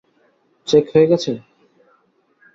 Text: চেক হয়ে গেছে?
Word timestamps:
চেক 0.67 0.85
হয়ে 0.93 1.09
গেছে? 1.11 1.31